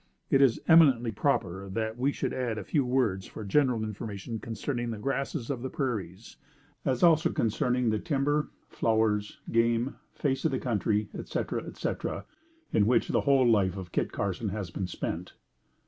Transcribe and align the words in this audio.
It 0.31 0.41
is 0.41 0.59
eminently 0.67 1.11
proper 1.11 1.69
that 1.69 1.95
we 1.95 2.11
should 2.11 2.33
add 2.33 2.57
a 2.57 2.63
few 2.63 2.83
words 2.83 3.27
for 3.27 3.43
general 3.43 3.83
information 3.83 4.39
concerning 4.39 4.89
the 4.89 4.97
grasses 4.97 5.51
of 5.51 5.61
the 5.61 5.69
prairies, 5.69 6.37
as 6.83 7.03
also 7.03 7.29
concerning 7.31 7.91
the 7.91 7.99
timber, 7.99 8.49
flowers, 8.67 9.41
game, 9.51 9.97
face 10.15 10.43
of 10.43 10.49
the 10.49 10.59
country, 10.59 11.07
etc., 11.13 11.65
etc., 11.65 12.25
in 12.73 12.87
which 12.87 13.09
the 13.09 13.21
whole 13.21 13.47
life 13.47 13.77
of 13.77 13.91
Kit 13.91 14.11
Carson 14.11 14.49
has 14.49 14.71
been 14.71 14.87
spent. 14.87 15.33